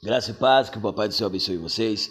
[0.00, 2.08] Graça e paz, que o Papai do Céu abençoe vocês,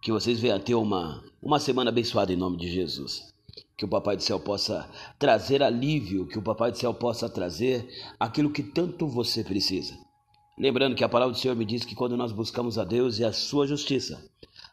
[0.00, 3.34] que vocês venham ter uma, uma semana abençoada em nome de Jesus.
[3.76, 7.88] Que o Papai do Céu possa trazer alívio, que o Papai do Céu possa trazer
[8.20, 9.98] aquilo que tanto você precisa.
[10.56, 13.24] Lembrando que a palavra do Senhor me diz que quando nós buscamos a Deus e
[13.24, 14.24] a sua justiça,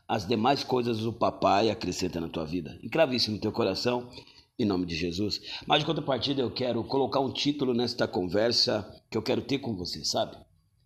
[0.07, 2.77] as demais coisas o Papai acrescenta na tua vida.
[2.83, 4.07] Encrave isso no teu coração,
[4.59, 5.41] em nome de Jesus.
[5.65, 9.75] Mas de contrapartida, eu quero colocar um título nesta conversa que eu quero ter com
[9.75, 10.37] você, sabe?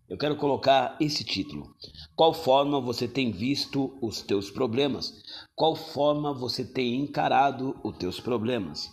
[0.07, 1.75] Eu quero colocar esse título.
[2.15, 5.11] Qual forma você tem visto os teus problemas?
[5.55, 8.91] Qual forma você tem encarado os teus problemas?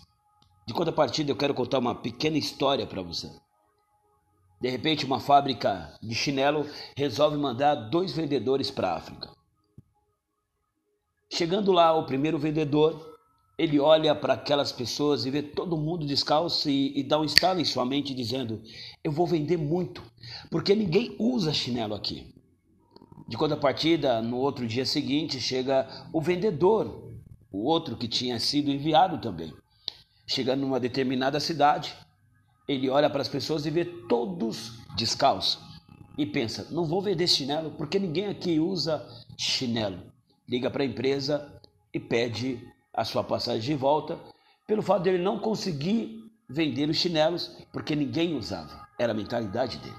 [0.67, 3.31] De contrapartida, eu quero contar uma pequena história para você.
[4.59, 9.31] De repente, uma fábrica de chinelo resolve mandar dois vendedores para a África.
[11.31, 13.12] Chegando lá, o primeiro vendedor
[13.63, 17.61] ele olha para aquelas pessoas e vê todo mundo descalço e, e, dá um estalo
[17.61, 18.61] em sua mente dizendo:
[19.05, 20.03] Eu vou vender muito,
[20.51, 22.35] porque ninguém usa chinelo aqui.
[23.29, 27.13] De contrapartida, no outro dia seguinte, chega o vendedor,
[27.53, 29.55] o outro que tinha sido enviado também.
[30.27, 31.95] Chegando numa determinada cidade,
[32.67, 35.61] ele olha para as pessoas e vê todos descalços
[36.19, 39.07] e pensa: Não vou vender chinelo, porque ninguém aqui usa
[39.39, 40.03] chinelo.
[40.49, 41.61] Liga para a empresa
[41.95, 42.61] e pede
[42.95, 44.19] a sua passagem de volta,
[44.67, 48.87] pelo fato dele não conseguir vender os chinelos porque ninguém usava.
[48.99, 49.97] Era a mentalidade dele.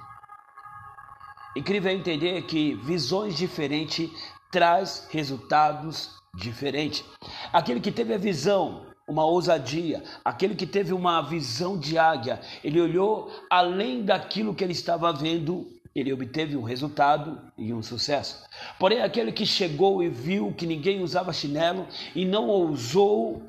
[1.55, 4.09] Incrível é entender que visões diferentes
[4.51, 7.03] traz resultados diferentes.
[7.51, 12.81] Aquele que teve a visão, uma ousadia, aquele que teve uma visão de águia, ele
[12.81, 18.43] olhou além daquilo que ele estava vendo ele obteve um resultado e um sucesso.
[18.79, 23.43] Porém, aquele que chegou e viu que ninguém usava chinelo e não ousou,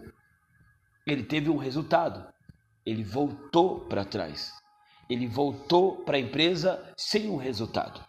[1.06, 2.27] ele teve um resultado.
[2.84, 4.53] Ele voltou para trás.
[5.09, 8.05] Ele voltou para a empresa sem um resultado.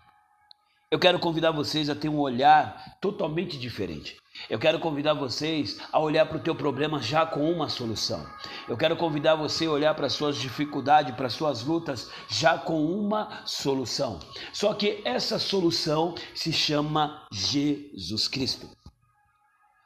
[0.92, 4.18] Eu quero convidar vocês a ter um olhar totalmente diferente.
[4.50, 8.26] Eu quero convidar vocês a olhar para o teu problema já com uma solução.
[8.68, 12.58] Eu quero convidar você a olhar para as suas dificuldades, para as suas lutas já
[12.58, 14.20] com uma solução.
[14.54, 18.70] Só que essa solução se chama Jesus Cristo.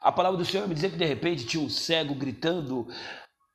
[0.01, 2.87] A palavra do Senhor me dizer que de repente tinha um cego gritando: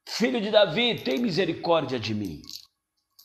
[0.08, 2.40] Filho de Davi, tem misericórdia de mim.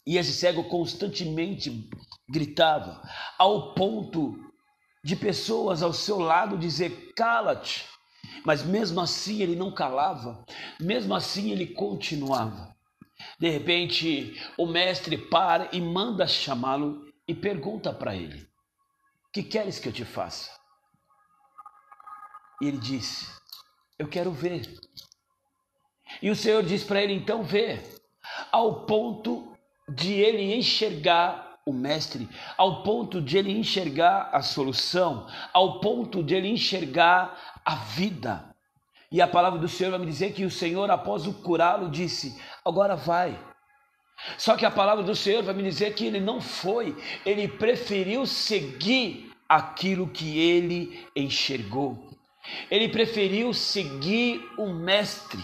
[0.07, 1.89] E esse cego constantemente
[2.29, 3.01] gritava,
[3.37, 4.48] ao ponto
[5.03, 7.87] de pessoas ao seu lado dizer: cala-te.
[8.45, 10.45] Mas mesmo assim ele não calava,
[10.79, 12.75] mesmo assim ele continuava.
[13.37, 18.47] De repente, o mestre para e manda chamá-lo e pergunta para ele:
[19.33, 20.49] Que queres que eu te faça?
[22.61, 23.27] E ele disse:
[23.97, 24.79] Eu quero ver.
[26.21, 27.81] E o Senhor diz para ele: Então vê,
[28.51, 29.53] ao ponto
[29.87, 36.35] de ele enxergar o mestre, ao ponto de ele enxergar a solução, ao ponto de
[36.35, 38.49] ele enxergar a vida.
[39.11, 42.39] E a palavra do Senhor vai me dizer que o Senhor, após o curá-lo, disse:
[42.63, 43.39] Agora vai.
[44.37, 48.25] Só que a palavra do Senhor vai me dizer que ele não foi, ele preferiu
[48.25, 52.09] seguir aquilo que ele enxergou.
[52.69, 55.43] Ele preferiu seguir o Mestre.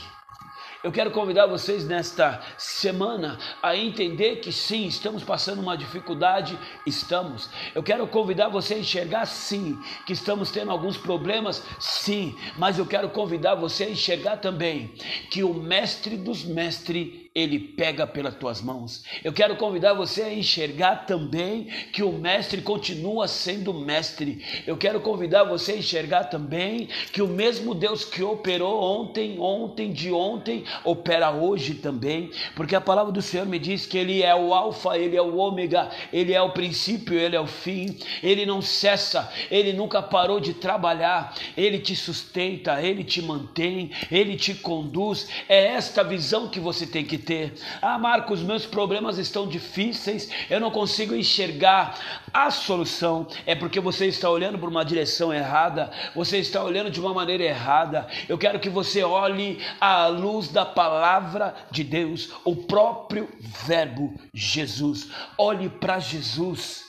[0.85, 7.49] Eu quero convidar vocês nesta semana a entender que sim, estamos passando uma dificuldade, estamos.
[7.73, 12.85] Eu quero convidar você a enxergar sim, que estamos tendo alguns problemas, sim, mas eu
[12.85, 14.93] quero convidar você a enxergar também
[15.31, 19.03] que o mestre dos mestres ele pega pelas tuas mãos.
[19.21, 24.41] Eu quero convidar você a enxergar também que o mestre continua sendo mestre.
[24.65, 29.91] Eu quero convidar você a enxergar também que o mesmo Deus que operou ontem, ontem,
[29.91, 34.33] de ontem, opera hoje também, porque a palavra do Senhor me diz que ele é
[34.33, 37.97] o alfa, ele é o ômega, ele é o princípio, ele é o fim.
[38.23, 41.35] Ele não cessa, ele nunca parou de trabalhar.
[41.57, 45.27] Ele te sustenta, ele te mantém, ele te conduz.
[45.49, 47.53] É esta visão que você tem que ter.
[47.81, 53.27] Ah, Marcos, meus problemas estão difíceis, eu não consigo enxergar a solução.
[53.45, 57.43] É porque você está olhando por uma direção errada, você está olhando de uma maneira
[57.43, 58.07] errada.
[58.29, 63.27] Eu quero que você olhe à luz da palavra de Deus, o próprio
[63.65, 65.09] Verbo Jesus.
[65.37, 66.84] Olhe para Jesus.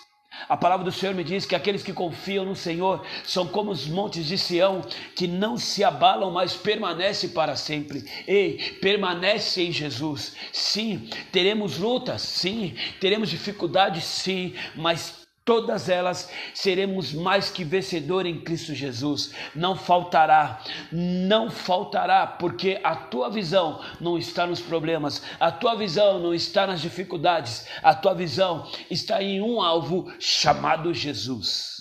[0.48, 3.86] A palavra do Senhor me diz que aqueles que confiam no Senhor são como os
[3.86, 4.82] montes de Sião,
[5.14, 8.04] que não se abalam, mas permanecem para sempre.
[8.26, 10.36] Ei, permanece em Jesus.
[10.52, 18.42] Sim, teremos lutas, sim, teremos dificuldades, sim, mas todas elas seremos mais que vencedor em
[18.42, 19.32] Cristo Jesus.
[19.54, 20.62] Não faltará,
[20.92, 26.66] não faltará, porque a tua visão não está nos problemas, a tua visão não está
[26.66, 31.76] nas dificuldades, a tua visão está em um alvo chamado Jesus.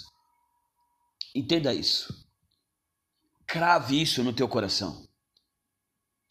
[1.35, 2.13] Entenda isso.
[3.47, 5.05] Crave isso no teu coração.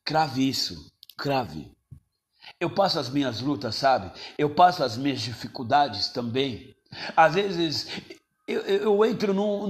[0.05, 0.93] Crave isso.
[1.19, 1.71] Crave.
[2.61, 4.13] Eu passo as minhas lutas, sabe?
[4.39, 6.75] Eu passo as minhas dificuldades também.
[7.17, 7.89] Às vezes
[8.47, 9.67] eu, eu, entro num,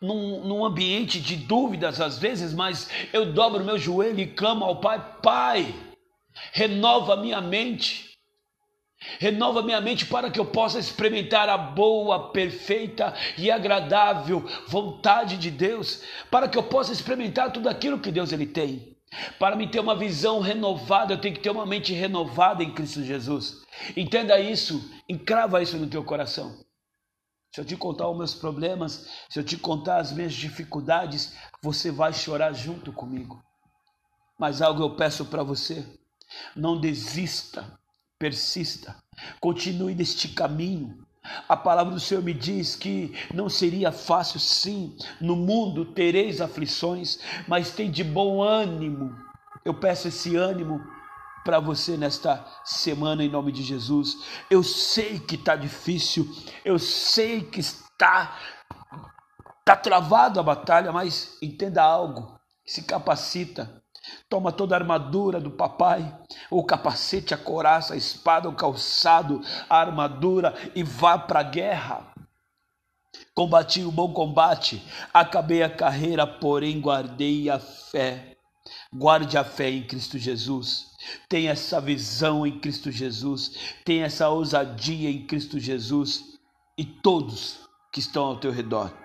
[0.00, 4.80] num, num, ambiente de dúvidas, às vezes, mas eu dobro meu joelho e clamo ao
[4.80, 5.74] Pai: Pai,
[6.52, 8.14] renova minha mente.
[9.18, 15.50] Renova minha mente para que eu possa experimentar a boa, perfeita e agradável vontade de
[15.50, 18.93] Deus, para que eu possa experimentar tudo aquilo que Deus ele tem.
[19.38, 23.02] Para me ter uma visão renovada, eu tenho que ter uma mente renovada em Cristo
[23.02, 23.62] Jesus.
[23.96, 26.64] Entenda isso, encrava isso no teu coração.
[27.54, 31.90] Se eu te contar os meus problemas, se eu te contar as minhas dificuldades, você
[31.90, 33.40] vai chorar junto comigo.
[34.36, 35.86] Mas algo eu peço para você:
[36.56, 37.78] não desista,
[38.18, 38.96] persista,
[39.40, 41.06] continue neste caminho.
[41.48, 44.96] A palavra do Senhor me diz que não seria fácil, sim.
[45.20, 47.18] No mundo tereis aflições,
[47.48, 49.14] mas tem de bom ânimo.
[49.64, 50.80] Eu peço esse ânimo
[51.44, 54.16] para você nesta semana em nome de Jesus.
[54.50, 56.26] Eu sei que está difícil,
[56.64, 58.38] eu sei que está
[59.64, 63.83] tá travado a batalha, mas entenda algo, se capacita.
[64.34, 66.12] Toma toda a armadura do papai,
[66.50, 69.40] o capacete, a coraça, a espada, o calçado,
[69.70, 72.12] a armadura e vá para a guerra.
[73.32, 78.36] Combati o bom combate, acabei a carreira, porém guardei a fé.
[78.92, 80.88] Guarde a fé em Cristo Jesus.
[81.28, 83.52] Tenha essa visão em Cristo Jesus.
[83.84, 86.24] Tenha essa ousadia em Cristo Jesus.
[86.76, 87.60] E todos
[87.92, 89.03] que estão ao teu redor,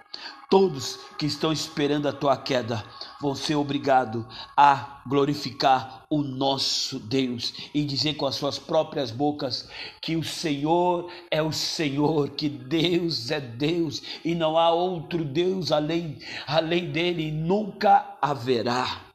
[0.50, 2.84] todos que estão esperando a tua queda,
[3.22, 4.26] vão ser obrigados
[4.58, 9.70] a glorificar o nosso Deus e dizer com as suas próprias bocas
[10.02, 15.72] que o Senhor é o Senhor, que Deus é Deus e não há outro Deus
[15.72, 16.18] além,
[16.48, 19.06] além dele, nunca haverá.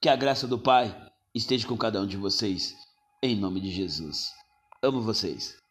[0.00, 0.94] Que a graça do Pai
[1.34, 2.74] esteja com cada um de vocês,
[3.22, 4.30] em nome de Jesus.
[4.82, 5.63] Amo vocês.